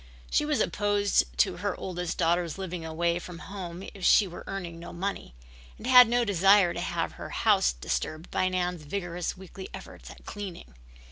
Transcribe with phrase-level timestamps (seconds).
[0.31, 4.79] She was opposed to her oldest daughter's living away from home if she were earning
[4.79, 5.35] no money,
[5.77, 10.25] and had no desire to have her house disturbed by Nan's vigorous weekly efforts at
[10.25, 10.73] cleaning.